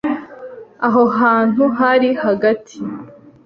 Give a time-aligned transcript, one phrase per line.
[0.87, 2.75] Aho hantu hari hagati.